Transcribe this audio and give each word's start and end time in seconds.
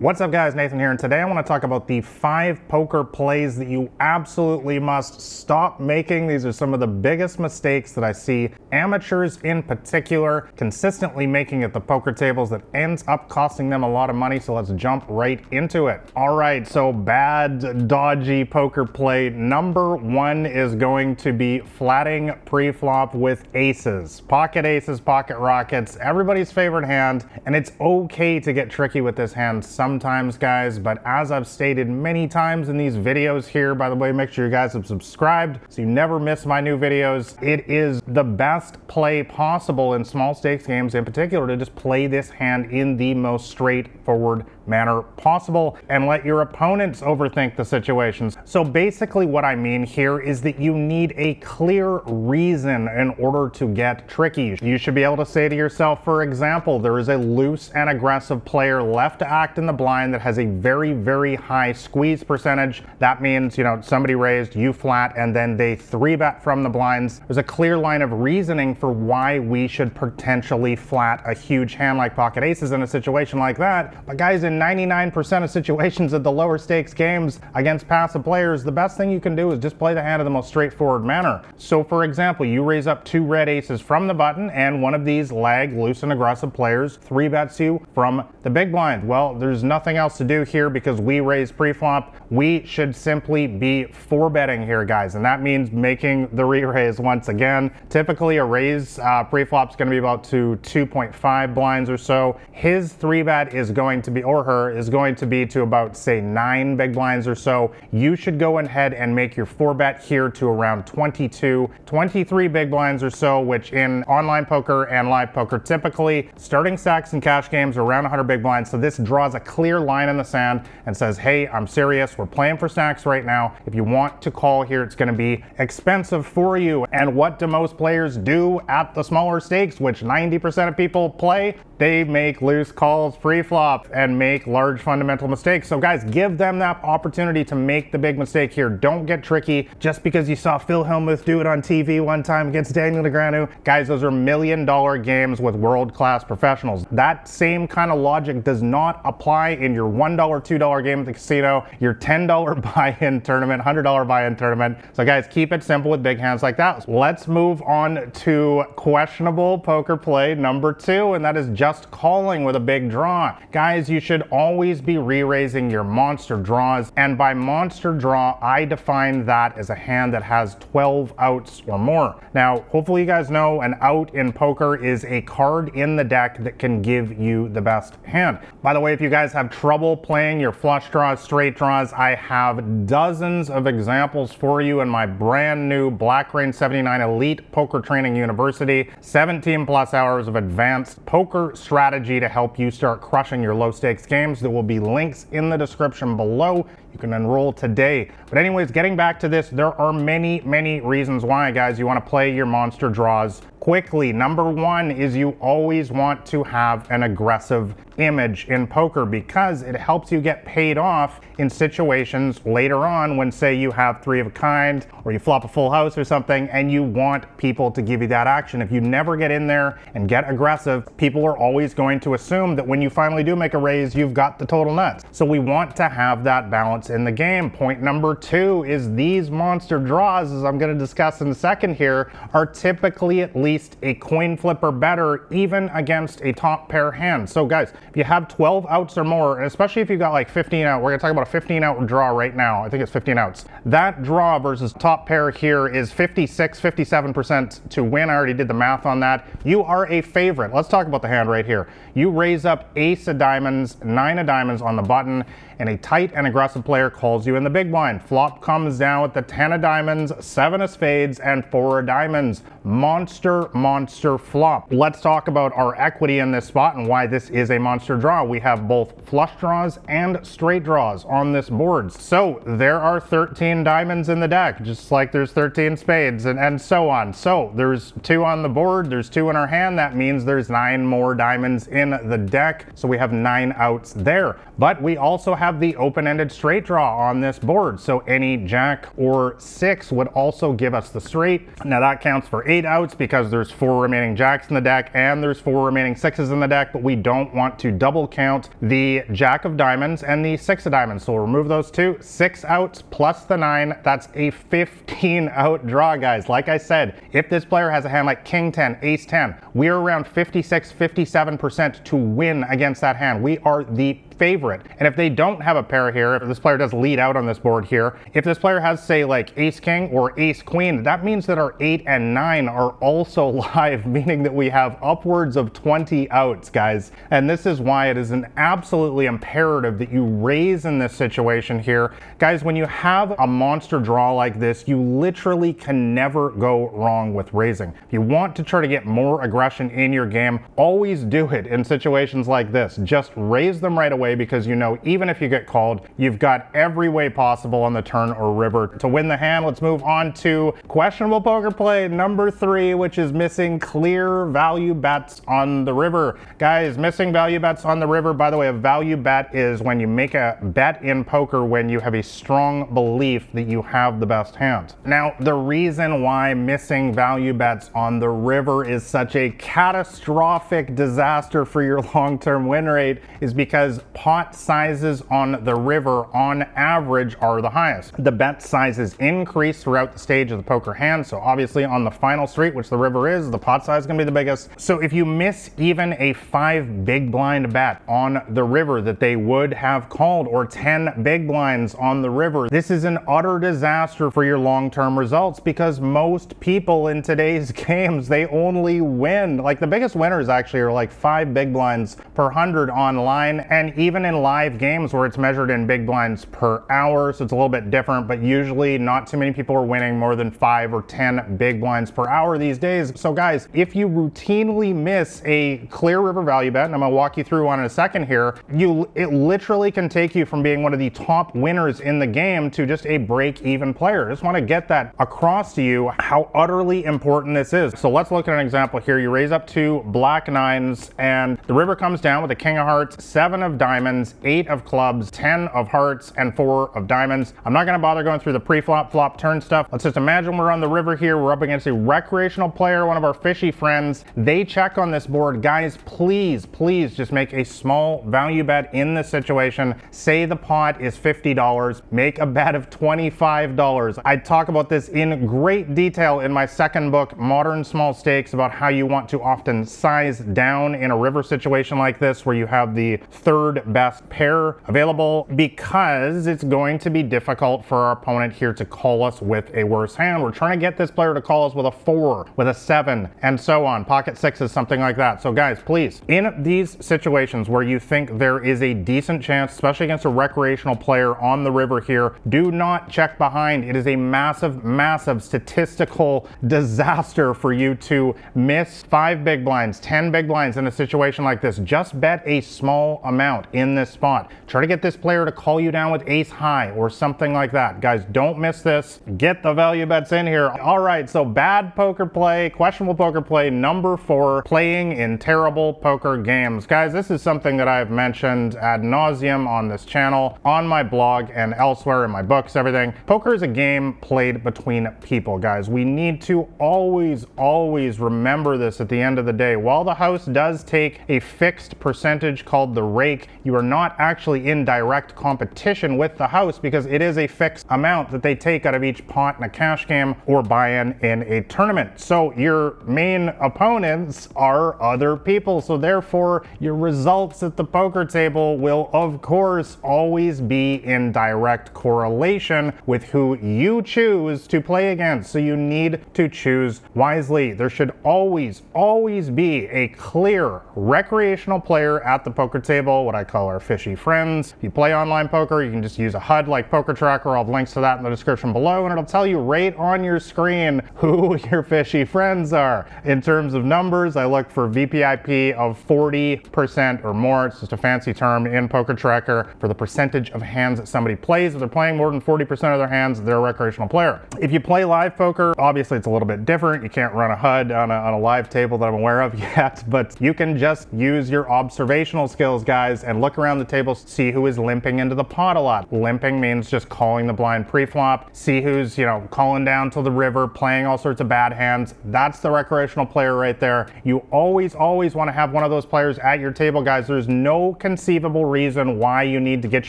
What's 0.00 0.20
up 0.20 0.30
guys, 0.30 0.54
Nathan 0.54 0.78
here, 0.78 0.92
and 0.92 0.98
today 0.98 1.18
I 1.18 1.24
want 1.24 1.44
to 1.44 1.48
talk 1.48 1.64
about 1.64 1.88
the 1.88 2.00
five 2.02 2.60
poker 2.68 3.02
plays 3.02 3.56
that 3.58 3.66
you 3.66 3.90
absolutely 3.98 4.78
must 4.78 5.20
stop 5.20 5.80
making. 5.80 6.28
These 6.28 6.46
are 6.46 6.52
some 6.52 6.72
of 6.72 6.78
the 6.78 6.86
biggest 6.86 7.40
mistakes 7.40 7.94
that 7.94 8.04
I 8.04 8.12
see 8.12 8.50
amateurs 8.70 9.38
in 9.38 9.60
particular 9.60 10.50
consistently 10.54 11.26
making 11.26 11.64
at 11.64 11.72
the 11.72 11.80
poker 11.80 12.12
tables 12.12 12.48
that 12.50 12.62
ends 12.74 13.02
up 13.08 13.28
costing 13.28 13.68
them 13.70 13.82
a 13.82 13.90
lot 13.90 14.08
of 14.08 14.14
money, 14.14 14.38
so 14.38 14.54
let's 14.54 14.70
jump 14.70 15.04
right 15.08 15.44
into 15.50 15.88
it. 15.88 16.00
All 16.14 16.36
right, 16.36 16.64
so 16.64 16.92
bad, 16.92 17.88
dodgy 17.88 18.44
poker 18.44 18.84
play 18.84 19.30
number 19.30 19.96
one 19.96 20.46
is 20.46 20.76
going 20.76 21.16
to 21.16 21.32
be 21.32 21.58
flatting 21.58 22.32
pre-flop 22.44 23.16
with 23.16 23.48
aces. 23.54 24.20
Pocket 24.20 24.64
aces, 24.64 25.00
pocket 25.00 25.38
rockets, 25.38 25.96
everybody's 26.00 26.52
favorite 26.52 26.86
hand, 26.86 27.28
and 27.46 27.56
it's 27.56 27.72
okay 27.80 28.38
to 28.38 28.52
get 28.52 28.70
tricky 28.70 29.00
with 29.00 29.16
this 29.16 29.32
hand 29.32 29.64
sometimes, 29.88 30.36
guys, 30.36 30.78
but 30.78 31.00
as 31.06 31.30
I've 31.32 31.46
stated 31.46 31.88
many 31.88 32.28
times 32.28 32.68
in 32.68 32.76
these 32.76 32.94
videos 32.94 33.46
here, 33.46 33.74
by 33.74 33.88
the 33.88 33.94
way, 33.94 34.12
make 34.12 34.30
sure 34.30 34.44
you 34.44 34.50
guys 34.50 34.74
have 34.74 34.86
subscribed 34.86 35.60
so 35.70 35.80
you 35.80 35.88
never 35.88 36.20
miss 36.20 36.44
my 36.44 36.60
new 36.60 36.76
videos. 36.76 37.42
It 37.42 37.66
is 37.70 38.02
the 38.06 38.22
best 38.22 38.86
play 38.86 39.22
possible 39.22 39.94
in 39.94 40.04
small 40.04 40.34
stakes 40.34 40.66
games 40.66 40.94
in 40.94 41.06
particular 41.06 41.46
to 41.46 41.56
just 41.56 41.74
play 41.74 42.06
this 42.06 42.28
hand 42.28 42.70
in 42.70 42.98
the 42.98 43.14
most 43.14 43.48
straightforward 43.48 44.44
manner 44.68 45.02
possible 45.16 45.78
and 45.88 46.06
let 46.06 46.24
your 46.24 46.42
opponents 46.42 47.00
overthink 47.00 47.56
the 47.56 47.64
situations. 47.64 48.36
So 48.44 48.62
basically 48.62 49.26
what 49.26 49.44
I 49.44 49.54
mean 49.54 49.84
here 49.84 50.20
is 50.20 50.42
that 50.42 50.60
you 50.60 50.76
need 50.76 51.14
a 51.16 51.34
clear 51.36 51.98
reason 52.06 52.88
in 52.88 53.10
order 53.18 53.50
to 53.50 53.68
get 53.68 54.08
tricky. 54.08 54.58
You 54.62 54.78
should 54.78 54.94
be 54.94 55.02
able 55.02 55.16
to 55.18 55.26
say 55.26 55.48
to 55.48 55.56
yourself, 55.56 56.04
for 56.04 56.22
example, 56.22 56.78
there 56.78 56.98
is 56.98 57.08
a 57.08 57.16
loose 57.16 57.70
and 57.74 57.90
aggressive 57.90 58.44
player 58.44 58.82
left 58.82 59.18
to 59.20 59.30
act 59.30 59.58
in 59.58 59.66
the 59.66 59.72
blind 59.72 60.12
that 60.14 60.20
has 60.20 60.38
a 60.38 60.44
very, 60.44 60.92
very 60.92 61.34
high 61.34 61.72
squeeze 61.72 62.22
percentage. 62.22 62.82
That 62.98 63.22
means, 63.22 63.56
you 63.56 63.64
know, 63.64 63.80
somebody 63.82 64.14
raised, 64.14 64.54
you 64.54 64.72
flat, 64.72 65.14
and 65.16 65.34
then 65.34 65.56
they 65.56 65.76
three 65.76 66.16
bet 66.16 66.42
from 66.42 66.62
the 66.62 66.68
blinds. 66.68 67.20
There's 67.26 67.38
a 67.38 67.42
clear 67.42 67.76
line 67.78 68.02
of 68.02 68.12
reasoning 68.12 68.74
for 68.74 68.92
why 68.92 69.38
we 69.38 69.68
should 69.68 69.94
potentially 69.94 70.76
flat 70.76 71.22
a 71.24 71.34
huge 71.34 71.74
hand 71.74 71.98
like 71.98 72.14
pocket 72.14 72.42
aces 72.42 72.72
in 72.72 72.82
a 72.82 72.86
situation 72.86 73.38
like 73.38 73.58
that. 73.58 74.06
But 74.06 74.16
guys, 74.16 74.44
in 74.44 74.57
99% 74.58 75.44
of 75.44 75.50
situations 75.50 76.14
at 76.14 76.22
the 76.22 76.30
lower 76.30 76.58
stakes 76.58 76.92
games 76.92 77.40
against 77.54 77.86
passive 77.86 78.24
players, 78.24 78.64
the 78.64 78.72
best 78.72 78.96
thing 78.96 79.10
you 79.10 79.20
can 79.20 79.36
do 79.36 79.50
is 79.52 79.58
just 79.58 79.78
play 79.78 79.94
the 79.94 80.02
hand 80.02 80.20
in 80.20 80.24
the 80.24 80.30
most 80.30 80.48
straightforward 80.48 81.04
manner. 81.04 81.42
So 81.56 81.84
for 81.84 82.04
example, 82.04 82.46
you 82.46 82.62
raise 82.62 82.86
up 82.86 83.04
two 83.04 83.24
red 83.24 83.48
aces 83.48 83.80
from 83.80 84.06
the 84.06 84.14
button 84.14 84.50
and 84.50 84.82
one 84.82 84.94
of 84.94 85.04
these 85.04 85.30
lag, 85.30 85.72
loose 85.72 86.02
and 86.02 86.12
aggressive 86.12 86.52
players 86.52 86.96
three 86.96 87.28
bets 87.28 87.60
you 87.60 87.84
from 87.94 88.26
the 88.42 88.50
big 88.50 88.72
blind. 88.72 89.06
Well, 89.06 89.34
there's 89.34 89.62
nothing 89.62 89.96
else 89.96 90.16
to 90.18 90.24
do 90.24 90.42
here 90.42 90.70
because 90.70 91.00
we 91.00 91.20
raise 91.20 91.52
pre-flop. 91.52 92.14
We 92.30 92.66
should 92.66 92.94
simply 92.94 93.46
be 93.46 93.84
four 93.84 94.28
betting 94.28 94.62
here, 94.62 94.84
guys, 94.84 95.14
and 95.14 95.24
that 95.24 95.40
means 95.40 95.72
making 95.72 96.28
the 96.36 96.44
re-raise 96.44 97.00
once 97.00 97.28
again. 97.28 97.70
Typically 97.88 98.36
a 98.36 98.44
raise 98.44 98.98
uh, 98.98 99.24
pre-flop 99.24 99.70
is 99.70 99.76
going 99.76 99.88
to 99.88 99.94
be 99.94 99.98
about 99.98 100.24
to 100.24 100.58
2.5 100.62 101.54
blinds 101.54 101.88
or 101.88 101.96
so. 101.96 102.38
His 102.52 102.92
three 102.92 103.22
bet 103.22 103.54
is 103.54 103.70
going 103.70 104.02
to 104.02 104.10
be, 104.10 104.22
or 104.22 104.44
her 104.44 104.76
is 104.76 104.90
going 104.90 105.14
to 105.16 105.26
be 105.26 105.46
to 105.46 105.62
about 105.62 105.96
say 105.96 106.20
nine 106.20 106.76
big 106.76 106.92
blinds 106.92 107.26
or 107.26 107.34
so. 107.34 107.72
You 107.92 108.14
should 108.14 108.38
go 108.38 108.58
ahead 108.58 108.92
and 108.92 109.14
make 109.14 109.34
your 109.34 109.46
four 109.46 109.72
bet 109.72 110.02
here 110.02 110.28
to 110.28 110.46
around 110.48 110.86
22, 110.86 111.70
23 111.86 112.48
big 112.48 112.70
blinds 112.70 113.02
or 113.02 113.10
so, 113.10 113.40
which 113.40 113.72
in 113.72 114.04
online 114.04 114.44
poker 114.44 114.84
and 114.84 115.08
live 115.08 115.32
poker 115.32 115.58
typically 115.58 116.28
starting 116.36 116.76
stacks 116.76 117.14
and 117.14 117.22
cash 117.22 117.50
games 117.50 117.78
are 117.78 117.82
around 117.82 118.04
100 118.04 118.24
big 118.24 118.42
blinds. 118.42 118.70
So 118.70 118.76
this 118.76 118.98
draws 118.98 119.34
a 119.34 119.40
clear 119.40 119.80
line 119.80 120.10
in 120.10 120.18
the 120.18 120.24
sand 120.24 120.68
and 120.84 120.94
says, 120.94 121.16
hey, 121.16 121.48
I'm 121.48 121.66
serious. 121.66 122.17
We're 122.18 122.26
playing 122.26 122.58
for 122.58 122.68
stacks 122.68 123.06
right 123.06 123.24
now. 123.24 123.56
If 123.64 123.76
you 123.76 123.84
want 123.84 124.20
to 124.22 124.32
call 124.32 124.64
here, 124.64 124.82
it's 124.82 124.96
going 124.96 125.06
to 125.06 125.12
be 125.12 125.44
expensive 125.60 126.26
for 126.26 126.58
you. 126.58 126.84
And 126.90 127.14
what 127.14 127.38
do 127.38 127.46
most 127.46 127.76
players 127.76 128.16
do 128.16 128.60
at 128.68 128.92
the 128.92 129.04
smaller 129.04 129.38
stakes, 129.38 129.78
which 129.78 130.00
90% 130.00 130.66
of 130.66 130.76
people 130.76 131.10
play? 131.10 131.56
They 131.78 132.02
make 132.02 132.42
loose 132.42 132.72
calls 132.72 133.16
pre-flop 133.16 133.88
and 133.94 134.18
make 134.18 134.48
large 134.48 134.80
fundamental 134.80 135.28
mistakes. 135.28 135.68
So 135.68 135.78
guys, 135.78 136.02
give 136.02 136.36
them 136.36 136.58
that 136.58 136.82
opportunity 136.82 137.44
to 137.44 137.54
make 137.54 137.92
the 137.92 137.98
big 137.98 138.18
mistake 138.18 138.52
here. 138.52 138.68
Don't 138.68 139.06
get 139.06 139.22
tricky 139.22 139.68
just 139.78 140.02
because 140.02 140.28
you 140.28 140.34
saw 140.34 140.58
Phil 140.58 140.84
Hellmuth 140.84 141.24
do 141.24 141.40
it 141.40 141.46
on 141.46 141.62
TV 141.62 142.04
one 142.04 142.24
time 142.24 142.48
against 142.48 142.74
Daniel 142.74 143.04
Negreanu. 143.04 143.48
Guys, 143.62 143.86
those 143.86 144.02
are 144.02 144.10
million 144.10 144.64
dollar 144.64 144.98
games 144.98 145.40
with 145.40 145.54
world-class 145.54 146.24
professionals. 146.24 146.84
That 146.90 147.28
same 147.28 147.68
kind 147.68 147.92
of 147.92 148.00
logic 148.00 148.42
does 148.42 148.60
not 148.60 149.00
apply 149.04 149.50
in 149.50 149.72
your 149.72 149.88
$1, 149.88 150.16
$2 150.16 150.84
game 150.84 151.00
at 151.00 151.06
the 151.06 151.12
casino, 151.12 151.64
your 151.78 151.94
$10 151.94 152.62
buy-in 152.74 153.20
tournament, 153.20 153.62
$100 153.62 154.08
buy-in 154.08 154.34
tournament. 154.34 154.78
So 154.94 155.04
guys, 155.04 155.28
keep 155.28 155.52
it 155.52 155.62
simple 155.62 155.92
with 155.92 156.02
big 156.02 156.18
hands 156.18 156.42
like 156.42 156.56
that. 156.56 156.88
Let's 156.88 157.28
move 157.28 157.62
on 157.62 158.10
to 158.10 158.64
questionable 158.74 159.60
poker 159.60 159.96
play 159.96 160.34
number 160.34 160.72
two, 160.72 161.14
and 161.14 161.24
that 161.24 161.36
is 161.36 161.48
just 161.56 161.67
just 161.68 161.90
calling 161.90 162.44
with 162.44 162.56
a 162.56 162.60
big 162.60 162.88
draw. 162.88 163.38
Guys, 163.52 163.90
you 163.90 164.00
should 164.00 164.22
always 164.30 164.80
be 164.80 164.96
re-raising 164.96 165.70
your 165.70 165.84
monster 165.84 166.38
draws. 166.38 166.90
And 166.96 167.18
by 167.18 167.34
monster 167.34 167.92
draw, 167.92 168.38
I 168.40 168.64
define 168.64 169.26
that 169.26 169.58
as 169.58 169.68
a 169.68 169.74
hand 169.74 170.14
that 170.14 170.22
has 170.22 170.56
12 170.72 171.12
outs 171.18 171.62
or 171.66 171.78
more. 171.78 172.18
Now, 172.32 172.60
hopefully 172.70 173.02
you 173.02 173.06
guys 173.06 173.30
know 173.30 173.60
an 173.60 173.74
out 173.82 174.14
in 174.14 174.32
poker 174.32 174.82
is 174.82 175.04
a 175.04 175.20
card 175.22 175.76
in 175.76 175.94
the 175.94 176.04
deck 176.04 176.42
that 176.42 176.58
can 176.58 176.80
give 176.80 177.20
you 177.20 177.50
the 177.50 177.60
best 177.60 177.96
hand. 178.04 178.38
By 178.62 178.72
the 178.72 178.80
way, 178.80 178.94
if 178.94 179.00
you 179.02 179.10
guys 179.10 179.30
have 179.34 179.50
trouble 179.50 179.94
playing 179.94 180.40
your 180.40 180.52
flush 180.52 180.88
draws, 180.88 181.20
straight 181.20 181.54
draws, 181.54 181.92
I 181.92 182.14
have 182.14 182.86
dozens 182.86 183.50
of 183.50 183.66
examples 183.66 184.32
for 184.32 184.62
you 184.62 184.80
in 184.80 184.88
my 184.88 185.04
brand 185.04 185.68
new 185.68 185.90
Black 185.90 186.32
Rain 186.32 186.50
79 186.50 187.02
Elite 187.02 187.52
Poker 187.52 187.82
Training 187.82 188.16
University. 188.16 188.88
17 189.02 189.66
plus 189.66 189.92
hours 189.92 190.28
of 190.28 190.36
advanced 190.36 191.04
poker 191.04 191.52
strategy 191.58 192.20
to 192.20 192.28
help 192.28 192.58
you 192.58 192.70
start 192.70 193.00
crushing 193.00 193.42
your 193.42 193.54
low 193.54 193.70
stakes 193.70 194.06
games. 194.06 194.40
There 194.40 194.50
will 194.50 194.62
be 194.62 194.78
links 194.78 195.26
in 195.32 195.50
the 195.50 195.56
description 195.56 196.16
below. 196.16 196.66
You 196.92 196.98
can 196.98 197.12
enroll 197.12 197.52
today. 197.52 198.10
But 198.28 198.38
anyways, 198.38 198.70
getting 198.70 198.96
back 198.96 199.20
to 199.20 199.28
this, 199.28 199.48
there 199.48 199.78
are 199.80 199.92
many, 199.92 200.40
many 200.40 200.80
reasons 200.80 201.24
why, 201.24 201.50
guys, 201.50 201.78
you 201.78 201.86
want 201.86 202.04
to 202.04 202.08
play 202.08 202.34
your 202.34 202.46
monster 202.46 202.88
draws 202.88 203.42
quickly. 203.60 204.12
Number 204.12 204.50
one 204.50 204.90
is 204.90 205.16
you 205.16 205.36
always 205.40 205.90
want 205.90 206.24
to 206.26 206.42
have 206.44 206.90
an 206.90 207.02
aggressive 207.02 207.74
image 207.98 208.46
in 208.48 208.66
poker 208.66 209.04
because 209.04 209.62
it 209.62 209.76
helps 209.76 210.10
you 210.10 210.20
get 210.20 210.44
paid 210.44 210.78
off 210.78 211.20
in 211.38 211.48
situations 211.48 212.44
later 212.44 212.86
on 212.86 213.16
when 213.16 213.30
say 213.30 213.54
you 213.54 213.70
have 213.70 214.02
three 214.02 214.20
of 214.20 214.26
a 214.26 214.30
kind 214.30 214.86
or 215.04 215.12
you 215.12 215.18
flop 215.18 215.44
a 215.44 215.48
full 215.48 215.70
house 215.70 215.96
or 215.96 216.04
something 216.04 216.48
and 216.50 216.70
you 216.70 216.82
want 216.82 217.24
people 217.36 217.70
to 217.70 217.82
give 217.82 218.02
you 218.02 218.08
that 218.08 218.26
action. 218.26 218.60
If 218.60 218.72
you 218.72 218.80
never 218.80 219.16
get 219.16 219.30
in 219.30 219.46
there 219.46 219.78
and 219.94 220.08
get 220.08 220.28
aggressive, 220.28 220.84
people 220.96 221.24
are 221.24 221.38
always 221.38 221.74
going 221.74 222.00
to 222.00 222.14
assume 222.14 222.56
that 222.56 222.66
when 222.66 222.82
you 222.82 222.90
finally 222.90 223.22
do 223.22 223.36
make 223.36 223.54
a 223.54 223.58
raise, 223.58 223.94
you've 223.94 224.14
got 224.14 224.38
the 224.38 224.46
total 224.46 224.74
nuts. 224.74 225.04
So 225.12 225.24
we 225.24 225.38
want 225.38 225.76
to 225.76 225.88
have 225.88 226.24
that 226.24 226.50
balance 226.50 226.90
in 226.90 227.04
the 227.04 227.12
game. 227.12 227.50
Point 227.50 227.82
number 227.82 228.14
two 228.14 228.64
is 228.64 228.92
these 228.94 229.30
monster 229.30 229.78
draws, 229.78 230.32
as 230.32 230.44
I'm 230.44 230.58
going 230.58 230.72
to 230.72 230.78
discuss 230.78 231.20
in 231.20 231.28
a 231.28 231.34
second 231.34 231.76
here, 231.76 232.12
are 232.34 232.46
typically 232.46 233.22
at 233.22 233.36
least 233.36 233.76
a 233.82 233.94
coin 233.94 234.36
flip 234.36 234.62
or 234.62 234.72
better, 234.72 235.26
even 235.30 235.68
against 235.70 236.20
a 236.22 236.32
top 236.32 236.68
pair 236.68 236.90
hand. 236.90 237.28
So 237.28 237.46
guys, 237.46 237.72
if 237.90 237.96
you 237.96 238.04
have 238.04 238.28
12 238.28 238.66
outs 238.68 238.98
or 238.98 239.04
more, 239.04 239.38
and 239.38 239.46
especially 239.46 239.82
if 239.82 239.90
you've 239.90 239.98
got 239.98 240.12
like 240.12 240.28
15 240.28 240.66
out, 240.66 240.82
we're 240.82 240.90
going 240.90 240.98
to 240.98 241.02
talk 241.02 241.10
about 241.10 241.26
a 241.26 241.30
15 241.30 241.62
out 241.62 241.86
draw 241.86 242.08
right 242.08 242.34
now. 242.36 242.64
I 242.64 242.68
think 242.68 242.82
it's 242.82 242.92
15 242.92 243.16
outs. 243.18 243.46
That 243.64 244.02
draw 244.02 244.38
versus 244.38 244.72
top 244.74 245.06
pair 245.06 245.30
here 245.30 245.68
is 245.68 245.90
56, 245.92 246.60
57% 246.60 247.68
to 247.70 247.84
win. 247.84 248.10
I 248.10 248.14
already 248.14 248.34
did 248.34 248.48
the 248.48 248.54
math 248.54 248.86
on 248.86 249.00
that. 249.00 249.26
You 249.44 249.62
are 249.62 249.86
a 249.90 250.02
favorite. 250.02 250.54
Let's 250.54 250.68
talk 250.68 250.86
about 250.86 251.02
the 251.02 251.08
hand 251.08 251.28
right 251.28 251.46
here. 251.46 251.68
You 251.94 252.10
raise 252.10 252.44
up 252.44 252.70
ace 252.76 253.08
of 253.08 253.18
diamonds, 253.18 253.76
nine 253.82 254.18
of 254.18 254.26
diamonds 254.26 254.62
on 254.62 254.76
the 254.76 254.82
button, 254.82 255.24
and 255.58 255.68
a 255.68 255.76
tight 255.78 256.12
and 256.14 256.26
aggressive 256.26 256.64
player 256.64 256.90
calls 256.90 257.26
you 257.26 257.36
in 257.36 257.42
the 257.42 257.50
big 257.50 257.70
blind. 257.70 258.02
Flop 258.02 258.40
comes 258.40 258.78
down 258.78 259.02
with 259.02 259.14
the 259.14 259.22
10 259.22 259.52
of 259.52 259.60
diamonds, 259.60 260.12
7 260.24 260.60
of 260.60 260.70
spades, 260.70 261.18
and 261.18 261.44
4 261.46 261.80
of 261.80 261.86
diamonds. 261.86 262.42
Monster, 262.62 263.48
monster 263.54 264.18
flop. 264.18 264.68
Let's 264.70 265.00
talk 265.00 265.26
about 265.26 265.52
our 265.54 265.74
equity 265.80 266.20
in 266.20 266.30
this 266.30 266.46
spot 266.46 266.76
and 266.76 266.86
why 266.86 267.06
this 267.06 267.30
is 267.30 267.50
a 267.50 267.58
monster 267.58 267.77
draw. 267.86 268.22
We 268.22 268.38
have 268.40 268.68
both 268.68 268.94
flush 269.08 269.32
draws 269.40 269.78
and 269.88 270.24
straight 270.26 270.62
draws 270.62 271.04
on 271.04 271.32
this 271.32 271.50
board. 271.50 271.92
So 271.92 272.40
there 272.46 272.80
are 272.80 273.00
13 273.00 273.64
diamonds 273.64 274.08
in 274.08 274.20
the 274.20 274.28
deck, 274.28 274.62
just 274.62 274.92
like 274.92 275.10
there's 275.10 275.32
13 275.32 275.76
spades 275.76 276.26
and, 276.26 276.38
and 276.38 276.60
so 276.60 276.88
on. 276.88 277.12
So 277.12 277.52
there's 277.56 277.92
two 278.02 278.24
on 278.24 278.42
the 278.42 278.48
board, 278.48 278.88
there's 278.88 279.10
two 279.10 279.28
in 279.28 279.36
our 279.36 279.46
hand. 279.46 279.78
That 279.78 279.96
means 279.96 280.24
there's 280.24 280.50
nine 280.50 280.86
more 280.86 281.14
diamonds 281.16 281.66
in 281.66 281.90
the 281.90 282.18
deck. 282.18 282.66
So 282.74 282.86
we 282.86 282.96
have 282.98 283.12
nine 283.12 283.52
outs 283.56 283.92
there. 283.92 284.38
But 284.56 284.80
we 284.82 284.96
also 284.96 285.34
have 285.34 285.48
have 285.48 285.60
the 285.60 285.74
open-ended 285.76 286.30
straight 286.30 286.62
draw 286.62 286.98
on 286.98 287.22
this 287.22 287.38
board. 287.38 287.80
So 287.80 288.00
any 288.00 288.36
jack 288.36 288.86
or 288.98 289.34
six 289.38 289.90
would 289.90 290.08
also 290.08 290.52
give 290.52 290.74
us 290.74 290.90
the 290.90 291.00
straight. 291.00 291.48
Now 291.64 291.80
that 291.80 292.02
counts 292.02 292.28
for 292.28 292.46
eight 292.46 292.66
outs 292.66 292.94
because 292.94 293.30
there's 293.30 293.50
four 293.50 293.80
remaining 293.80 294.14
jacks 294.14 294.48
in 294.48 294.54
the 294.54 294.60
deck 294.60 294.90
and 294.92 295.22
there's 295.22 295.40
four 295.40 295.64
remaining 295.64 295.96
sixes 295.96 296.30
in 296.32 296.40
the 296.40 296.46
deck, 296.46 296.74
but 296.74 296.82
we 296.82 296.96
don't 296.96 297.34
want 297.34 297.57
to 297.58 297.70
double 297.70 298.06
count 298.06 298.50
the 298.62 299.02
jack 299.12 299.44
of 299.44 299.56
diamonds 299.56 300.02
and 300.02 300.24
the 300.24 300.36
six 300.36 300.66
of 300.66 300.72
diamonds. 300.72 301.04
So 301.04 301.12
we'll 301.14 301.22
remove 301.22 301.48
those 301.48 301.70
two. 301.70 301.96
Six 302.00 302.44
outs 302.44 302.82
plus 302.90 303.24
the 303.24 303.36
nine, 303.36 303.78
that's 303.84 304.08
a 304.14 304.30
15 304.30 305.28
out 305.32 305.66
draw, 305.66 305.96
guys. 305.96 306.28
Like 306.28 306.48
I 306.48 306.58
said, 306.58 307.02
if 307.12 307.28
this 307.28 307.44
player 307.44 307.70
has 307.70 307.84
a 307.84 307.88
hand 307.88 308.06
like 308.06 308.24
king 308.24 308.52
10, 308.52 308.78
ace 308.82 309.06
10, 309.06 309.36
we're 309.54 309.76
around 309.76 310.06
56, 310.06 310.72
57% 310.72 311.84
to 311.84 311.96
win 311.96 312.44
against 312.44 312.80
that 312.80 312.96
hand. 312.96 313.22
We 313.22 313.38
are 313.38 313.64
the 313.64 313.98
favorite. 314.18 314.62
And 314.78 314.86
if 314.86 314.96
they 314.96 315.08
don't 315.08 315.40
have 315.40 315.56
a 315.56 315.62
pair 315.62 315.92
here, 315.92 316.16
if 316.16 316.26
this 316.26 316.38
player 316.38 316.58
does 316.58 316.72
lead 316.72 316.98
out 316.98 317.16
on 317.16 317.26
this 317.26 317.38
board 317.38 317.64
here, 317.64 317.98
if 318.14 318.24
this 318.24 318.38
player 318.38 318.60
has, 318.60 318.84
say, 318.84 319.04
like 319.04 319.36
ace 319.38 319.60
king 319.60 319.90
or 319.90 320.18
ace 320.18 320.42
queen, 320.42 320.82
that 320.82 321.04
means 321.04 321.26
that 321.26 321.38
our 321.38 321.54
eight 321.60 321.84
and 321.86 322.12
nine 322.12 322.48
are 322.48 322.70
also 322.80 323.28
live, 323.54 323.86
meaning 323.86 324.22
that 324.22 324.34
we 324.34 324.48
have 324.48 324.78
upwards 324.82 325.36
of 325.36 325.52
20 325.52 326.10
outs, 326.10 326.50
guys. 326.50 326.92
And 327.10 327.30
this 327.30 327.46
is 327.46 327.60
why 327.60 327.90
it 327.90 327.96
is 327.96 328.10
an 328.10 328.26
absolutely 328.36 329.06
imperative 329.06 329.78
that 329.78 329.92
you 329.92 330.04
raise 330.04 330.64
in 330.64 330.78
this 330.78 330.94
situation 330.94 331.58
here. 331.60 331.94
Guys, 332.18 332.42
when 332.42 332.56
you 332.56 332.66
have 332.66 333.12
a 333.18 333.26
monster 333.26 333.78
draw 333.78 334.12
like 334.12 334.38
this, 334.40 334.66
you 334.66 334.80
literally 334.80 335.52
can 335.52 335.94
never 335.94 336.30
go 336.30 336.70
wrong 336.70 337.14
with 337.14 337.32
raising. 337.32 337.72
If 337.86 337.92
you 337.92 338.00
want 338.00 338.34
to 338.36 338.42
try 338.42 338.60
to 338.60 338.68
get 338.68 338.84
more 338.84 339.22
aggression 339.22 339.70
in 339.70 339.92
your 339.92 340.06
game, 340.06 340.40
always 340.56 341.04
do 341.04 341.28
it 341.30 341.46
in 341.46 341.64
situations 341.64 342.26
like 342.26 342.52
this. 342.52 342.78
Just 342.82 343.12
raise 343.14 343.60
them 343.60 343.78
right 343.78 343.92
away 343.92 344.07
because 344.14 344.46
you 344.46 344.54
know 344.54 344.78
even 344.84 345.08
if 345.08 345.20
you 345.20 345.28
get 345.28 345.46
called, 345.46 345.86
you've 345.96 346.18
got 346.18 346.48
every 346.54 346.88
way 346.88 347.08
possible 347.08 347.62
on 347.62 347.72
the 347.72 347.82
turn 347.82 348.12
or 348.12 348.32
river 348.32 348.68
to 348.78 348.88
win 348.88 349.08
the 349.08 349.16
hand. 349.16 349.44
Let's 349.44 349.62
move 349.62 349.82
on 349.82 350.12
to 350.14 350.54
questionable 350.68 351.20
poker 351.20 351.50
play 351.50 351.88
number 351.88 352.30
three, 352.30 352.74
which 352.74 352.98
is 352.98 353.12
missing 353.12 353.58
clear 353.58 354.26
value 354.26 354.74
bets 354.74 355.22
on 355.26 355.64
the 355.64 355.74
river. 355.74 356.18
Guys, 356.38 356.78
missing 356.78 357.12
value 357.12 357.40
bets 357.40 357.64
on 357.64 357.80
the 357.80 357.86
river. 357.86 358.12
By 358.12 358.30
the 358.30 358.36
way, 358.36 358.48
a 358.48 358.52
value 358.52 358.96
bet 358.96 359.34
is 359.34 359.62
when 359.62 359.80
you 359.80 359.86
make 359.86 360.14
a 360.14 360.38
bet 360.42 360.82
in 360.82 361.04
poker 361.04 361.44
when 361.44 361.68
you 361.68 361.80
have 361.80 361.94
a 361.94 362.02
strong 362.02 362.72
belief 362.74 363.26
that 363.32 363.48
you 363.48 363.62
have 363.62 364.00
the 364.00 364.06
best 364.06 364.34
hand. 364.34 364.74
Now, 364.84 365.14
the 365.20 365.34
reason 365.34 366.02
why 366.02 366.34
missing 366.34 366.92
value 366.92 367.32
bets 367.32 367.70
on 367.74 367.98
the 368.00 368.08
river 368.08 368.68
is 368.68 368.84
such 368.84 369.16
a 369.16 369.30
catastrophic 369.30 370.74
disaster 370.74 371.44
for 371.44 371.62
your 371.62 371.80
long 371.94 372.18
term 372.18 372.46
win 372.46 372.66
rate 372.66 373.02
is 373.20 373.32
because 373.34 373.80
pot 373.98 374.32
sizes 374.32 375.02
on 375.10 375.44
the 375.44 375.54
river 375.56 376.04
on 376.14 376.42
average 376.54 377.16
are 377.20 377.42
the 377.42 377.50
highest. 377.50 377.92
The 377.98 378.12
bet 378.12 378.40
sizes 378.40 378.94
increase 379.00 379.60
throughout 379.64 379.92
the 379.92 379.98
stage 379.98 380.30
of 380.30 380.38
the 380.38 380.44
poker 380.44 380.72
hand. 380.72 381.04
So 381.04 381.18
obviously 381.18 381.64
on 381.64 381.82
the 381.82 381.90
final 381.90 382.28
street, 382.28 382.54
which 382.54 382.70
the 382.70 382.76
river 382.76 383.08
is, 383.08 383.28
the 383.28 383.38
pot 383.38 383.64
size 383.64 383.82
is 383.82 383.86
gonna 383.88 383.98
be 383.98 384.04
the 384.04 384.12
biggest. 384.12 384.50
So 384.56 384.78
if 384.78 384.92
you 384.92 385.04
miss 385.04 385.50
even 385.58 385.96
a 385.98 386.12
five 386.12 386.84
big 386.84 387.10
blind 387.10 387.52
bet 387.52 387.82
on 387.88 388.22
the 388.28 388.44
river 388.44 388.80
that 388.82 389.00
they 389.00 389.16
would 389.16 389.52
have 389.52 389.88
called 389.88 390.28
or 390.28 390.46
10 390.46 391.02
big 391.02 391.26
blinds 391.26 391.74
on 391.74 392.00
the 392.00 392.10
river, 392.10 392.48
this 392.48 392.70
is 392.70 392.84
an 392.84 393.00
utter 393.08 393.40
disaster 393.40 394.12
for 394.12 394.24
your 394.24 394.38
long-term 394.38 394.96
results 394.96 395.40
because 395.40 395.80
most 395.80 396.38
people 396.38 396.86
in 396.86 397.02
today's 397.02 397.50
games, 397.66 398.06
they 398.06 398.26
only 398.26 398.80
win. 398.80 399.38
Like 399.38 399.58
the 399.58 399.66
biggest 399.66 399.96
winners 399.96 400.28
actually 400.28 400.60
are 400.60 400.70
like 400.70 400.92
five 400.92 401.34
big 401.34 401.52
blinds 401.52 401.96
per 402.14 402.30
hundred 402.30 402.70
online. 402.70 403.40
And 403.40 403.76
even 403.76 403.87
even 403.88 404.04
in 404.04 404.20
live 404.20 404.58
games 404.58 404.92
where 404.92 405.06
it's 405.06 405.16
measured 405.16 405.48
in 405.48 405.66
big 405.66 405.86
blinds 405.86 406.26
per 406.26 406.62
hour, 406.68 407.10
so 407.10 407.24
it's 407.24 407.32
a 407.32 407.34
little 407.34 407.48
bit 407.48 407.70
different, 407.70 408.06
but 408.06 408.22
usually 408.22 408.76
not 408.76 409.06
too 409.06 409.16
many 409.16 409.32
people 409.32 409.56
are 409.56 409.64
winning 409.64 409.98
more 409.98 410.14
than 410.14 410.30
five 410.30 410.74
or 410.74 410.82
10 410.82 411.38
big 411.38 411.58
blinds 411.58 411.90
per 411.90 412.06
hour 412.06 412.36
these 412.36 412.58
days. 412.58 412.92
So 412.96 413.14
guys, 413.14 413.48
if 413.54 413.74
you 413.74 413.88
routinely 413.88 414.74
miss 414.74 415.22
a 415.24 415.66
clear 415.70 416.00
river 416.00 416.22
value 416.22 416.50
bet, 416.50 416.66
and 416.66 416.74
I'm 416.74 416.80
gonna 416.80 416.94
walk 416.94 417.16
you 417.16 417.24
through 417.24 417.46
one 417.46 417.60
in 417.60 417.64
a 417.64 417.70
second 417.70 418.06
here, 418.06 418.36
you 418.52 418.90
it 418.94 419.06
literally 419.06 419.70
can 419.70 419.88
take 419.88 420.14
you 420.14 420.26
from 420.26 420.42
being 420.42 420.62
one 420.62 420.74
of 420.74 420.78
the 420.78 420.90
top 420.90 421.34
winners 421.34 421.80
in 421.80 421.98
the 421.98 422.06
game 422.06 422.50
to 422.50 422.66
just 422.66 422.84
a 422.84 422.98
break 422.98 423.40
even 423.40 423.72
player. 423.72 424.08
I 424.08 424.12
just 424.12 424.22
wanna 424.22 424.42
get 424.42 424.68
that 424.68 424.94
across 424.98 425.54
to 425.54 425.62
you 425.62 425.90
how 425.98 426.30
utterly 426.34 426.84
important 426.84 427.34
this 427.34 427.54
is. 427.54 427.72
So 427.80 427.88
let's 427.88 428.10
look 428.10 428.28
at 428.28 428.34
an 428.34 428.40
example 428.40 428.80
here. 428.80 428.98
You 428.98 429.08
raise 429.08 429.32
up 429.32 429.46
to 429.46 429.82
black 429.86 430.28
nines 430.28 430.90
and 430.98 431.38
the 431.46 431.54
river 431.54 431.74
comes 431.74 432.02
down 432.02 432.20
with 432.20 432.30
a 432.30 432.36
king 432.36 432.58
of 432.58 432.66
hearts, 432.66 433.02
seven 433.02 433.42
of 433.42 433.56
diamonds, 433.56 433.77
diamonds, 433.78 434.16
eight 434.24 434.48
of 434.48 434.64
clubs, 434.64 435.08
10 435.12 435.46
of 435.48 435.68
hearts, 435.68 436.12
and 436.16 436.34
four 436.34 436.76
of 436.76 436.88
diamonds. 436.88 437.32
I'm 437.44 437.52
not 437.52 437.64
gonna 437.64 437.78
bother 437.78 438.02
going 438.02 438.18
through 438.18 438.32
the 438.32 438.40
pre-flop, 438.40 438.90
flop, 438.90 439.18
turn 439.18 439.40
stuff. 439.40 439.68
Let's 439.70 439.84
just 439.84 439.96
imagine 439.96 440.36
we're 440.36 440.50
on 440.50 440.60
the 440.60 440.66
river 440.66 440.96
here. 440.96 441.16
We're 441.16 441.30
up 441.30 441.42
against 441.42 441.68
a 441.68 441.72
recreational 441.72 442.50
player, 442.50 442.86
one 442.86 442.96
of 442.96 443.04
our 443.04 443.14
fishy 443.14 443.52
friends. 443.52 444.04
They 444.16 444.44
check 444.44 444.78
on 444.78 444.90
this 444.90 445.06
board. 445.06 445.42
Guys, 445.42 445.78
please, 445.84 446.44
please 446.44 446.96
just 446.96 447.12
make 447.12 447.32
a 447.32 447.44
small 447.44 448.02
value 448.08 448.42
bet 448.42 448.74
in 448.74 448.94
this 448.94 449.08
situation. 449.08 449.76
Say 449.92 450.24
the 450.24 450.34
pot 450.34 450.80
is 450.80 450.96
$50. 450.96 451.82
Make 451.92 452.18
a 452.18 452.26
bet 452.26 452.56
of 452.56 452.68
$25. 452.70 454.02
I 454.04 454.16
talk 454.16 454.48
about 454.48 454.68
this 454.68 454.88
in 454.88 455.24
great 455.24 455.76
detail 455.76 456.18
in 456.18 456.32
my 456.32 456.46
second 456.46 456.90
book, 456.90 457.16
Modern 457.16 457.62
Small 457.62 457.94
Stakes, 457.94 458.34
about 458.34 458.50
how 458.50 458.70
you 458.70 458.86
want 458.86 459.08
to 459.10 459.22
often 459.22 459.64
size 459.64 460.18
down 460.18 460.74
in 460.74 460.90
a 460.90 460.96
river 460.96 461.22
situation 461.22 461.78
like 461.78 462.00
this 462.00 462.26
where 462.26 462.34
you 462.34 462.46
have 462.46 462.74
the 462.74 462.96
third 463.28 463.62
best 463.72 464.08
pair 464.08 464.56
available 464.66 465.28
because 465.36 466.26
it's 466.26 466.44
going 466.44 466.78
to 466.78 466.90
be 466.90 467.02
difficult 467.02 467.64
for 467.64 467.76
our 467.78 467.92
opponent 467.92 468.32
here 468.32 468.52
to 468.52 468.64
call 468.64 469.02
us 469.02 469.20
with 469.20 469.54
a 469.54 469.64
worse 469.64 469.94
hand. 469.94 470.22
We're 470.22 470.32
trying 470.32 470.58
to 470.58 470.60
get 470.60 470.76
this 470.76 470.90
player 470.90 471.14
to 471.14 471.20
call 471.20 471.46
us 471.46 471.54
with 471.54 471.66
a 471.66 471.70
four, 471.70 472.26
with 472.36 472.48
a 472.48 472.54
seven, 472.54 473.08
and 473.22 473.40
so 473.40 473.64
on. 473.66 473.84
Pocket 473.84 474.16
sixes, 474.16 474.52
something 474.52 474.80
like 474.80 474.96
that. 474.96 475.22
So 475.22 475.32
guys, 475.32 475.58
please, 475.64 476.02
in 476.08 476.42
these 476.42 476.76
situations 476.84 477.48
where 477.48 477.62
you 477.62 477.78
think 477.78 478.18
there 478.18 478.42
is 478.42 478.62
a 478.62 478.74
decent 478.74 479.22
chance, 479.22 479.52
especially 479.52 479.84
against 479.84 480.04
a 480.04 480.08
recreational 480.08 480.76
player 480.76 481.16
on 481.18 481.44
the 481.44 481.50
river 481.50 481.80
here, 481.80 482.16
do 482.28 482.50
not 482.50 482.90
check 482.90 483.18
behind. 483.18 483.64
It 483.64 483.76
is 483.76 483.86
a 483.86 483.96
massive, 483.96 484.64
massive 484.64 485.22
statistical 485.22 486.28
disaster 486.46 487.34
for 487.34 487.52
you 487.52 487.74
to 487.74 488.14
miss 488.34 488.82
five 488.82 489.24
big 489.24 489.44
blinds, 489.44 489.80
10 489.80 490.10
big 490.10 490.28
blinds 490.28 490.56
in 490.56 490.66
a 490.66 490.70
situation 490.70 491.24
like 491.24 491.40
this. 491.40 491.58
Just 491.58 492.00
bet 492.00 492.22
a 492.26 492.40
small 492.40 493.00
amount 493.04 493.46
in 493.52 493.74
this 493.74 493.90
spot. 493.90 494.30
Try 494.46 494.60
to 494.60 494.66
get 494.66 494.82
this 494.82 494.96
player 494.96 495.24
to 495.24 495.32
call 495.32 495.60
you 495.60 495.70
down 495.70 495.92
with 495.92 496.02
ace 496.06 496.30
high 496.30 496.70
or 496.70 496.88
something 496.90 497.32
like 497.32 497.52
that. 497.52 497.80
Guys, 497.80 498.04
don't 498.12 498.38
miss 498.38 498.62
this. 498.62 499.00
Get 499.16 499.42
the 499.42 499.52
value 499.52 499.86
bets 499.86 500.12
in 500.12 500.26
here. 500.26 500.48
All 500.48 500.78
right, 500.78 501.08
so 501.08 501.24
bad 501.24 501.74
poker 501.74 502.06
play, 502.06 502.50
questionable 502.50 502.94
poker 502.94 503.20
play, 503.20 503.50
number 503.50 503.96
four, 503.96 504.42
playing 504.42 504.92
in 504.92 505.18
terrible 505.18 505.74
poker 505.74 506.16
games. 506.16 506.66
Guys, 506.66 506.92
this 506.92 507.10
is 507.10 507.22
something 507.22 507.56
that 507.56 507.68
I've 507.68 507.90
mentioned 507.90 508.56
ad 508.56 508.82
nauseum 508.82 509.46
on 509.46 509.68
this 509.68 509.84
channel, 509.84 510.38
on 510.44 510.66
my 510.66 510.82
blog, 510.82 511.30
and 511.34 511.54
elsewhere 511.54 512.04
in 512.04 512.10
my 512.10 512.22
books, 512.22 512.56
everything. 512.56 512.92
Poker 513.06 513.34
is 513.34 513.42
a 513.42 513.48
game 513.48 513.94
played 514.00 514.44
between 514.44 514.88
people, 515.02 515.38
guys. 515.38 515.68
We 515.68 515.84
need 515.84 516.20
to 516.22 516.48
always, 516.58 517.26
always 517.36 518.00
remember 518.00 518.56
this 518.56 518.80
at 518.80 518.88
the 518.88 519.00
end 519.00 519.18
of 519.18 519.26
the 519.26 519.32
day. 519.32 519.56
While 519.56 519.84
the 519.84 519.94
house 519.94 520.26
does 520.26 520.64
take 520.64 521.00
a 521.08 521.20
fixed 521.20 521.78
percentage 521.80 522.44
called 522.44 522.74
the 522.74 522.82
rake, 522.82 523.28
you 523.48 523.54
are 523.54 523.62
not 523.62 523.96
actually 523.98 524.46
in 524.50 524.62
direct 524.62 525.16
competition 525.16 525.96
with 525.96 526.18
the 526.18 526.26
house 526.26 526.58
because 526.58 526.84
it 526.84 527.00
is 527.00 527.16
a 527.16 527.26
fixed 527.26 527.64
amount 527.70 528.10
that 528.10 528.22
they 528.22 528.34
take 528.34 528.66
out 528.66 528.74
of 528.74 528.84
each 528.84 529.06
pot 529.06 529.38
in 529.38 529.42
a 529.42 529.48
cash 529.48 529.86
game 529.86 530.14
or 530.26 530.42
buy-in 530.42 530.92
in 531.00 531.22
a 531.22 531.42
tournament. 531.44 531.98
So 531.98 532.34
your 532.34 532.76
main 532.84 533.30
opponents 533.40 534.28
are 534.36 534.78
other 534.82 535.16
people. 535.16 535.62
So 535.62 535.78
therefore, 535.78 536.44
your 536.60 536.74
results 536.74 537.42
at 537.42 537.56
the 537.56 537.64
poker 537.64 538.04
table 538.04 538.58
will 538.58 538.90
of 538.92 539.22
course 539.22 539.78
always 539.82 540.42
be 540.42 540.84
in 540.84 541.10
direct 541.10 541.72
correlation 541.72 542.74
with 542.84 543.04
who 543.04 543.38
you 543.38 543.80
choose 543.80 544.46
to 544.48 544.60
play 544.60 544.92
against. 544.92 545.32
So 545.32 545.38
you 545.38 545.56
need 545.56 546.04
to 546.12 546.28
choose 546.28 546.82
wisely. 546.94 547.54
There 547.54 547.70
should 547.70 547.94
always, 548.04 548.60
always 548.74 549.30
be 549.30 549.68
a 549.68 549.88
clear 549.88 550.60
recreational 550.76 551.60
player 551.60 552.04
at 552.04 552.24
the 552.24 552.30
poker 552.30 552.60
table, 552.60 553.06
what 553.06 553.14
I 553.14 553.24
call 553.24 553.37
our 553.46 553.60
fishy 553.60 553.94
friends. 553.94 554.54
If 554.56 554.64
you 554.64 554.70
play 554.70 554.94
online 554.94 555.28
poker, 555.28 555.62
you 555.62 555.70
can 555.70 555.82
just 555.82 555.98
use 555.98 556.14
a 556.14 556.20
HUD 556.20 556.48
like 556.48 556.70
Poker 556.70 556.94
Tracker. 556.94 557.30
I'll 557.30 557.44
have 557.44 557.48
links 557.48 557.72
to 557.74 557.80
that 557.80 557.98
in 557.98 558.04
the 558.04 558.10
description 558.10 558.52
below, 558.52 558.84
and 558.84 558.92
it'll 558.92 559.04
tell 559.04 559.26
you 559.26 559.38
right 559.38 559.74
on 559.76 560.02
your 560.02 560.20
screen 560.20 560.82
who 560.94 561.38
your 561.50 561.62
fishy 561.62 562.04
friends 562.04 562.52
are. 562.52 562.86
In 563.04 563.20
terms 563.20 563.54
of 563.54 563.64
numbers, 563.64 564.16
I 564.16 564.26
look 564.26 564.50
for 564.50 564.68
VPIP 564.68 565.54
of 565.54 565.78
40% 565.86 567.04
or 567.04 567.14
more. 567.14 567.46
It's 567.46 567.60
just 567.60 567.72
a 567.72 567.76
fancy 567.76 568.12
term 568.12 568.46
in 568.46 568.68
Poker 568.68 568.94
Tracker 568.94 569.54
for 569.60 569.68
the 569.68 569.74
percentage 569.74 570.30
of 570.30 570.42
hands 570.42 570.78
that 570.78 570.88
somebody 570.88 571.16
plays. 571.16 571.54
If 571.54 571.60
they're 571.60 571.68
playing 571.68 571.96
more 571.96 572.10
than 572.10 572.20
40% 572.20 572.50
of 572.72 572.78
their 572.78 572.88
hands, 572.88 573.20
they're 573.20 573.36
a 573.36 573.40
recreational 573.40 573.88
player. 573.88 574.20
If 574.40 574.52
you 574.52 574.60
play 574.60 574.84
live 574.84 575.16
poker, 575.16 575.54
obviously 575.58 575.98
it's 575.98 576.06
a 576.06 576.10
little 576.10 576.28
bit 576.28 576.44
different. 576.44 576.82
You 576.82 576.90
can't 576.90 577.14
run 577.14 577.30
a 577.30 577.36
HUD 577.36 577.72
on 577.72 577.90
a, 577.90 577.94
on 577.94 578.14
a 578.14 578.18
live 578.18 578.48
table 578.48 578.78
that 578.78 578.86
I'm 578.86 578.94
aware 578.94 579.20
of 579.20 579.38
yet, 579.38 579.84
but 579.88 580.20
you 580.20 580.34
can 580.34 580.58
just 580.58 580.92
use 580.92 581.30
your 581.30 581.50
observational 581.50 582.28
skills, 582.28 582.64
guys, 582.64 583.04
and 583.04 583.17
look 583.20 583.38
around 583.38 583.58
the 583.58 583.64
table, 583.64 583.94
see 583.94 584.30
who 584.30 584.46
is 584.46 584.58
limping 584.58 584.98
into 584.98 585.14
the 585.14 585.24
pot 585.24 585.56
a 585.56 585.60
lot. 585.60 585.92
Limping 585.92 586.40
means 586.40 586.70
just 586.70 586.88
calling 586.88 587.26
the 587.26 587.32
blind 587.32 587.68
pre-flop, 587.68 588.34
see 588.34 588.60
who's, 588.60 588.96
you 588.98 589.06
know, 589.06 589.26
calling 589.30 589.64
down 589.64 589.90
to 589.90 590.02
the 590.02 590.10
river, 590.10 590.48
playing 590.48 590.86
all 590.86 590.98
sorts 590.98 591.20
of 591.20 591.28
bad 591.28 591.52
hands. 591.52 591.94
That's 592.06 592.40
the 592.40 592.50
recreational 592.50 593.06
player 593.06 593.36
right 593.36 593.58
there. 593.58 593.88
You 594.04 594.18
always, 594.30 594.74
always 594.74 595.14
want 595.14 595.28
to 595.28 595.32
have 595.32 595.52
one 595.52 595.64
of 595.64 595.70
those 595.70 595.86
players 595.86 596.18
at 596.18 596.40
your 596.40 596.52
table, 596.52 596.82
guys. 596.82 597.06
There's 597.06 597.28
no 597.28 597.74
conceivable 597.74 598.44
reason 598.44 598.98
why 598.98 599.24
you 599.24 599.40
need 599.40 599.62
to 599.62 599.68
get 599.68 599.88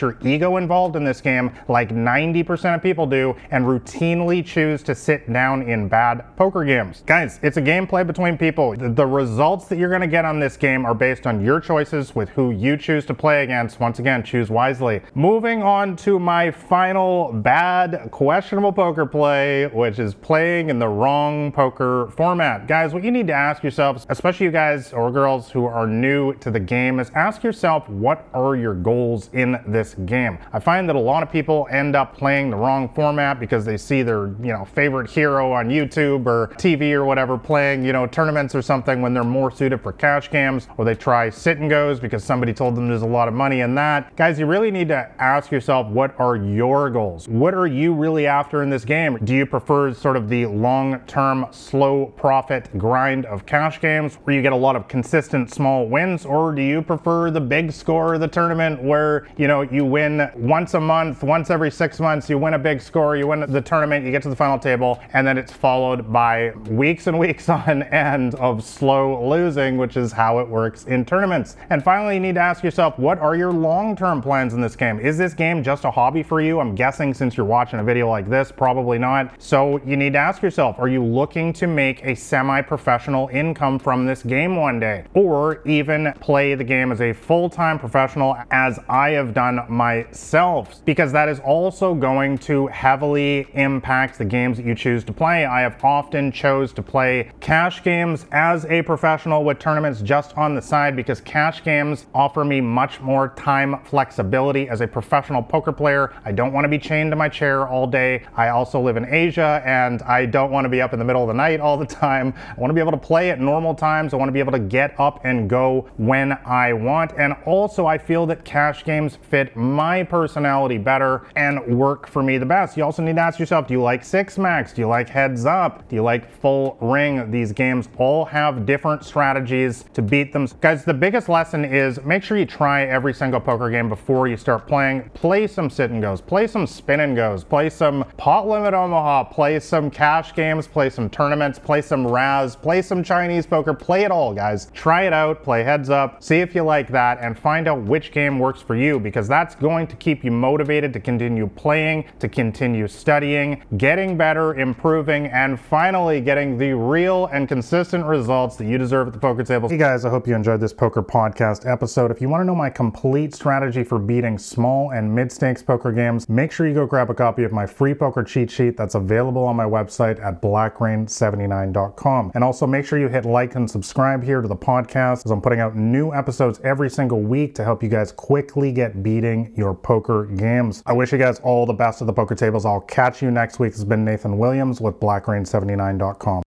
your 0.00 0.18
ego 0.22 0.56
involved 0.56 0.96
in 0.96 1.04
this 1.04 1.20
game 1.20 1.50
like 1.68 1.90
90% 1.90 2.74
of 2.74 2.82
people 2.82 3.06
do 3.06 3.36
and 3.50 3.64
routinely 3.64 4.44
choose 4.44 4.82
to 4.82 4.94
sit 4.94 5.32
down 5.32 5.62
in 5.62 5.88
bad 5.88 6.24
poker 6.36 6.64
games. 6.64 7.02
Guys, 7.06 7.40
it's 7.42 7.56
a 7.56 7.62
gameplay 7.62 8.06
between 8.06 8.36
people. 8.36 8.74
The 8.76 9.06
results 9.06 9.66
that 9.66 9.78
you're 9.78 9.88
going 9.88 10.00
to 10.00 10.06
get 10.06 10.24
on 10.24 10.40
this 10.40 10.56
game 10.56 10.84
are 10.84 10.94
based 10.94 11.26
on 11.26 11.44
your 11.44 11.60
choices 11.60 12.14
with 12.14 12.28
who 12.30 12.50
you 12.50 12.76
choose 12.76 13.06
to 13.06 13.14
play 13.20 13.44
against. 13.44 13.78
Once 13.78 13.98
again, 13.98 14.24
choose 14.24 14.50
wisely. 14.50 15.02
Moving 15.14 15.62
on 15.62 15.94
to 15.96 16.18
my 16.18 16.50
final 16.50 17.32
bad, 17.32 18.08
questionable 18.10 18.72
poker 18.72 19.04
play, 19.04 19.66
which 19.66 19.98
is 19.98 20.14
playing 20.14 20.70
in 20.70 20.78
the 20.78 20.88
wrong 20.88 21.52
poker 21.52 22.10
format. 22.16 22.66
Guys, 22.66 22.94
what 22.94 23.04
you 23.04 23.10
need 23.10 23.26
to 23.26 23.34
ask 23.34 23.62
yourselves, 23.62 24.06
especially 24.08 24.46
you 24.46 24.52
guys 24.52 24.94
or 24.94 25.12
girls 25.12 25.50
who 25.50 25.66
are 25.66 25.86
new 25.86 26.32
to 26.36 26.50
the 26.50 26.58
game, 26.58 26.98
is 26.98 27.10
ask 27.14 27.42
yourself 27.42 27.86
what 27.90 28.26
are 28.32 28.56
your 28.56 28.74
goals 28.74 29.28
in 29.34 29.60
this 29.66 29.94
game? 30.06 30.38
I 30.54 30.58
find 30.58 30.88
that 30.88 30.96
a 30.96 31.00
lot 31.00 31.22
of 31.22 31.30
people 31.30 31.68
end 31.70 31.94
up 31.94 32.16
playing 32.16 32.48
the 32.48 32.56
wrong 32.56 32.88
format 32.94 33.38
because 33.38 33.66
they 33.66 33.76
see 33.76 34.02
their, 34.02 34.28
you 34.42 34.52
know, 34.52 34.64
favorite 34.64 35.10
hero 35.10 35.52
on 35.52 35.68
YouTube 35.68 36.24
or 36.26 36.48
TV 36.56 36.92
or 36.92 37.04
whatever 37.04 37.36
playing, 37.36 37.84
you 37.84 37.92
know, 37.92 38.06
tournaments 38.06 38.54
or 38.54 38.62
something 38.62 39.02
when 39.02 39.12
they're 39.12 39.24
more 39.24 39.50
suited 39.50 39.82
for 39.82 39.92
cash 39.92 40.30
games, 40.30 40.68
or 40.78 40.86
they 40.86 40.94
try 40.94 41.28
sit 41.28 41.58
and 41.58 41.68
goes 41.68 42.00
because 42.00 42.24
somebody 42.24 42.54
told 42.54 42.74
them 42.74 42.88
there's 42.88 43.02
a 43.02 43.09
lot 43.10 43.28
of 43.28 43.34
money 43.34 43.60
in 43.60 43.74
that. 43.76 44.14
Guys, 44.16 44.38
you 44.38 44.46
really 44.46 44.70
need 44.70 44.88
to 44.88 45.10
ask 45.18 45.50
yourself 45.50 45.86
what 45.88 46.18
are 46.18 46.36
your 46.36 46.90
goals? 46.90 47.28
What 47.28 47.54
are 47.54 47.66
you 47.66 47.92
really 47.92 48.26
after 48.26 48.62
in 48.62 48.70
this 48.70 48.84
game? 48.84 49.18
Do 49.24 49.34
you 49.34 49.46
prefer 49.46 49.92
sort 49.92 50.16
of 50.16 50.28
the 50.28 50.46
long-term 50.46 51.46
slow 51.50 52.06
profit 52.16 52.76
grind 52.78 53.26
of 53.26 53.46
cash 53.46 53.80
games 53.80 54.16
where 54.24 54.34
you 54.34 54.42
get 54.42 54.52
a 54.52 54.56
lot 54.56 54.76
of 54.76 54.88
consistent 54.88 55.52
small 55.52 55.86
wins, 55.86 56.24
or 56.24 56.54
do 56.54 56.62
you 56.62 56.82
prefer 56.82 57.30
the 57.30 57.40
big 57.40 57.72
score 57.72 58.14
of 58.14 58.20
the 58.20 58.28
tournament 58.28 58.82
where, 58.82 59.26
you 59.36 59.48
know, 59.48 59.62
you 59.62 59.84
win 59.84 60.30
once 60.34 60.74
a 60.74 60.80
month, 60.80 61.22
once 61.22 61.50
every 61.50 61.70
six 61.70 62.00
months, 62.00 62.28
you 62.28 62.38
win 62.38 62.54
a 62.54 62.58
big 62.58 62.80
score, 62.80 63.16
you 63.16 63.26
win 63.26 63.40
the 63.40 63.60
tournament, 63.60 64.04
you 64.04 64.10
get 64.10 64.22
to 64.22 64.28
the 64.28 64.36
final 64.36 64.58
table, 64.58 65.00
and 65.12 65.26
then 65.26 65.36
it's 65.36 65.52
followed 65.52 66.12
by 66.12 66.50
weeks 66.68 67.06
and 67.06 67.18
weeks 67.18 67.48
on 67.48 67.82
end 67.84 68.34
of 68.36 68.64
slow 68.64 69.28
losing, 69.28 69.76
which 69.76 69.96
is 69.96 70.12
how 70.12 70.38
it 70.38 70.48
works 70.48 70.84
in 70.84 71.04
tournaments. 71.04 71.56
And 71.70 71.82
finally, 71.82 72.14
you 72.14 72.20
need 72.20 72.34
to 72.36 72.40
ask 72.40 72.62
yourself, 72.62 72.98
what 73.00 73.18
are 73.18 73.34
your 73.34 73.50
long-term 73.50 74.20
plans 74.20 74.52
in 74.52 74.60
this 74.60 74.76
game? 74.76 75.00
Is 75.00 75.16
this 75.16 75.32
game 75.32 75.62
just 75.62 75.84
a 75.84 75.90
hobby 75.90 76.22
for 76.22 76.42
you? 76.42 76.60
I'm 76.60 76.74
guessing 76.74 77.14
since 77.14 77.34
you're 77.34 77.46
watching 77.46 77.80
a 77.80 77.84
video 77.84 78.10
like 78.10 78.28
this, 78.28 78.52
probably 78.52 78.98
not. 78.98 79.40
So 79.42 79.80
you 79.86 79.96
need 79.96 80.12
to 80.12 80.18
ask 80.18 80.42
yourself, 80.42 80.78
are 80.78 80.88
you 80.88 81.02
looking 81.02 81.54
to 81.54 81.66
make 81.66 82.04
a 82.04 82.14
semi-professional 82.14 83.28
income 83.28 83.78
from 83.78 84.04
this 84.04 84.22
game 84.22 84.56
one 84.56 84.78
day? 84.78 85.04
Or 85.14 85.66
even 85.66 86.12
play 86.20 86.54
the 86.54 86.64
game 86.64 86.92
as 86.92 87.00
a 87.00 87.14
full-time 87.14 87.78
professional 87.78 88.36
as 88.50 88.78
I 88.88 89.10
have 89.10 89.32
done 89.32 89.60
myself? 89.68 90.84
Because 90.84 91.10
that 91.12 91.30
is 91.30 91.40
also 91.40 91.94
going 91.94 92.36
to 92.38 92.66
heavily 92.66 93.46
impact 93.54 94.18
the 94.18 94.26
games 94.26 94.58
that 94.58 94.66
you 94.66 94.74
choose 94.74 95.04
to 95.04 95.12
play. 95.12 95.46
I 95.46 95.62
have 95.62 95.82
often 95.82 96.30
chose 96.32 96.72
to 96.74 96.82
play 96.82 97.30
cash 97.40 97.82
games 97.82 98.26
as 98.30 98.66
a 98.66 98.82
professional 98.82 99.42
with 99.42 99.58
tournaments 99.58 100.02
just 100.02 100.36
on 100.36 100.54
the 100.54 100.60
side 100.60 100.96
because 100.96 101.22
cash 101.22 101.64
games 101.64 102.04
offer 102.14 102.44
me 102.44 102.60
much 102.60 102.89
more 102.98 103.28
time 103.36 103.78
flexibility 103.84 104.68
as 104.68 104.80
a 104.80 104.88
professional 104.88 105.42
poker 105.42 105.70
player. 105.70 106.12
I 106.24 106.32
don't 106.32 106.52
want 106.52 106.64
to 106.64 106.68
be 106.68 106.78
chained 106.78 107.12
to 107.12 107.16
my 107.16 107.28
chair 107.28 107.68
all 107.68 107.86
day. 107.86 108.24
I 108.34 108.48
also 108.48 108.80
live 108.80 108.96
in 108.96 109.04
Asia 109.04 109.62
and 109.64 110.02
I 110.02 110.26
don't 110.26 110.50
want 110.50 110.64
to 110.64 110.68
be 110.68 110.80
up 110.80 110.92
in 110.92 110.98
the 110.98 111.04
middle 111.04 111.22
of 111.22 111.28
the 111.28 111.34
night 111.34 111.60
all 111.60 111.76
the 111.76 111.86
time. 111.86 112.34
I 112.48 112.60
want 112.60 112.70
to 112.70 112.74
be 112.74 112.80
able 112.80 112.90
to 112.92 112.98
play 112.98 113.30
at 113.30 113.38
normal 113.38 113.74
times. 113.74 114.12
I 114.12 114.16
want 114.16 114.28
to 114.28 114.32
be 114.32 114.40
able 114.40 114.52
to 114.52 114.58
get 114.58 114.98
up 114.98 115.20
and 115.24 115.48
go 115.48 115.88
when 115.98 116.32
I 116.44 116.72
want. 116.72 117.12
And 117.18 117.34
also, 117.46 117.86
I 117.86 117.98
feel 117.98 118.26
that 118.26 118.44
cash 118.44 118.84
games 118.84 119.16
fit 119.16 119.54
my 119.54 120.02
personality 120.02 120.78
better 120.78 121.26
and 121.36 121.78
work 121.78 122.08
for 122.08 122.22
me 122.22 122.38
the 122.38 122.46
best. 122.46 122.76
You 122.76 122.84
also 122.84 123.02
need 123.02 123.16
to 123.16 123.20
ask 123.20 123.38
yourself 123.38 123.66
do 123.66 123.74
you 123.74 123.82
like 123.82 124.04
six 124.04 124.38
max? 124.38 124.72
Do 124.72 124.80
you 124.80 124.88
like 124.88 125.08
heads 125.08 125.44
up? 125.44 125.88
Do 125.88 125.96
you 125.96 126.02
like 126.02 126.30
full 126.30 126.78
ring? 126.80 127.30
These 127.30 127.52
games 127.52 127.88
all 127.98 128.24
have 128.24 128.66
different 128.66 129.04
strategies 129.04 129.84
to 129.94 130.02
beat 130.02 130.32
them. 130.32 130.48
Guys, 130.60 130.84
the 130.84 130.94
biggest 130.94 131.28
lesson 131.28 131.64
is 131.64 132.02
make 132.04 132.22
sure 132.22 132.38
you 132.38 132.46
try 132.46 132.79
every 132.88 133.14
single 133.14 133.40
poker 133.40 133.70
game 133.70 133.88
before 133.88 134.28
you 134.28 134.36
start 134.36 134.66
playing. 134.66 135.10
Play 135.14 135.46
some 135.46 135.70
sit 135.70 135.90
and 135.90 136.00
goes, 136.00 136.20
play 136.20 136.46
some 136.46 136.66
spin 136.66 137.00
and 137.00 137.16
goes, 137.16 137.44
play 137.44 137.70
some 137.70 138.04
pot 138.16 138.48
limit 138.48 138.74
Omaha, 138.74 139.24
play 139.24 139.60
some 139.60 139.90
cash 139.90 140.34
games, 140.34 140.66
play 140.66 140.90
some 140.90 141.10
tournaments, 141.10 141.58
play 141.58 141.82
some 141.82 142.06
Razz, 142.06 142.56
play 142.56 142.82
some 142.82 143.02
Chinese 143.02 143.46
poker, 143.46 143.74
play 143.74 144.04
it 144.04 144.10
all, 144.10 144.32
guys. 144.32 144.70
Try 144.72 145.02
it 145.02 145.12
out, 145.12 145.42
play 145.42 145.62
heads 145.62 145.90
up, 145.90 146.22
see 146.22 146.36
if 146.36 146.54
you 146.54 146.62
like 146.62 146.88
that, 146.88 147.18
and 147.20 147.38
find 147.38 147.68
out 147.68 147.82
which 147.82 148.12
game 148.12 148.38
works 148.38 148.62
for 148.62 148.76
you 148.76 148.98
because 148.98 149.28
that's 149.28 149.54
going 149.54 149.86
to 149.86 149.96
keep 149.96 150.24
you 150.24 150.30
motivated 150.30 150.92
to 150.92 151.00
continue 151.00 151.46
playing, 151.48 152.04
to 152.18 152.28
continue 152.28 152.88
studying, 152.88 153.62
getting 153.76 154.16
better, 154.16 154.54
improving, 154.54 155.26
and 155.26 155.58
finally 155.60 156.20
getting 156.20 156.58
the 156.58 156.72
real 156.72 157.26
and 157.26 157.48
consistent 157.48 158.04
results 158.04 158.56
that 158.56 158.66
you 158.66 158.78
deserve 158.78 159.08
at 159.08 159.12
the 159.12 159.18
poker 159.18 159.44
table. 159.44 159.68
Hey 159.68 159.76
guys, 159.76 160.04
I 160.04 160.10
hope 160.10 160.26
you 160.26 160.34
enjoyed 160.34 160.60
this 160.60 160.72
poker 160.72 161.02
podcast 161.02 161.70
episode. 161.70 162.10
If 162.10 162.20
you 162.20 162.28
want 162.28 162.42
to 162.42 162.46
know 162.46 162.54
my 162.70 162.74
complete 162.76 163.34
strategy 163.34 163.82
for 163.82 163.98
beating 163.98 164.38
small 164.38 164.92
and 164.92 165.12
mid 165.12 165.32
stakes 165.32 165.60
poker 165.60 165.90
games, 165.90 166.28
make 166.28 166.52
sure 166.52 166.68
you 166.68 166.74
go 166.74 166.86
grab 166.86 167.10
a 167.10 167.14
copy 167.14 167.42
of 167.42 167.50
my 167.50 167.66
free 167.66 167.94
poker 167.94 168.22
cheat 168.22 168.48
sheet 168.48 168.76
that's 168.76 168.94
available 168.94 169.42
on 169.42 169.56
my 169.56 169.64
website 169.64 170.22
at 170.24 170.40
blackrain79.com. 170.40 172.30
And 172.34 172.44
also 172.44 172.66
make 172.66 172.86
sure 172.86 173.00
you 173.00 173.08
hit 173.08 173.24
like 173.24 173.56
and 173.56 173.68
subscribe 173.68 174.22
here 174.22 174.40
to 174.40 174.46
the 174.46 174.56
podcast 174.56 175.24
as 175.24 175.32
I'm 175.32 175.40
putting 175.40 175.58
out 175.58 175.74
new 175.74 176.14
episodes 176.14 176.60
every 176.62 176.90
single 176.90 177.20
week 177.20 177.56
to 177.56 177.64
help 177.64 177.82
you 177.82 177.88
guys 177.88 178.12
quickly 178.12 178.70
get 178.70 179.02
beating 179.02 179.52
your 179.56 179.74
poker 179.74 180.26
games. 180.26 180.84
I 180.86 180.92
wish 180.92 181.10
you 181.10 181.18
guys 181.18 181.40
all 181.40 181.66
the 181.66 181.72
best 181.72 182.00
at 182.00 182.06
the 182.06 182.12
poker 182.12 182.36
tables. 182.36 182.64
I'll 182.64 182.82
catch 182.82 183.20
you 183.20 183.32
next 183.32 183.58
week. 183.58 183.72
This 183.72 183.80
has 183.80 183.84
been 183.84 184.04
Nathan 184.04 184.38
Williams 184.38 184.80
with 184.80 185.00
blackrain79.com. 185.00 186.42